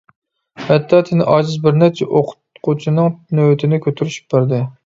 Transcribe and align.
ھەتتا 0.69 1.01
تېنى 1.09 1.27
ئاجىز 1.33 1.59
بىرنەچچە 1.67 2.09
ئوقۇتقۇچىنىڭ 2.13 3.13
نۆۋىتىنى 3.41 3.83
كۆتۈرۈشۈپ 3.87 4.35
بەردى. 4.37 4.69